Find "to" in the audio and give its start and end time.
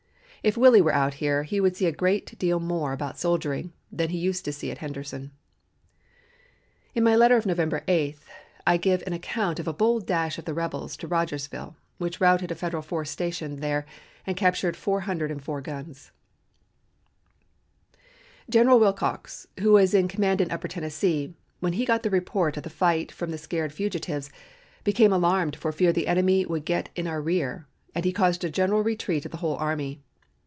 4.45-4.51, 10.97-11.07